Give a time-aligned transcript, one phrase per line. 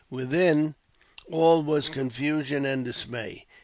[0.09, 0.73] Within,
[1.29, 3.45] all was confusion and dismay.